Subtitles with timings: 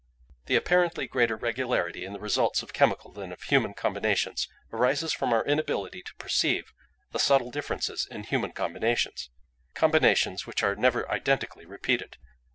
[0.47, 5.31] "The apparently greater regularity in the results of chemical than of human combinations arises from
[5.31, 6.73] our inability to perceive
[7.11, 12.17] the subtle differences in human combinations—combinations which are never identically repeated.